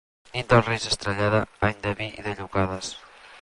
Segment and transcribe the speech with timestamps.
[0.37, 2.91] Nit dels Reis estrellada, any de vi i de llocades.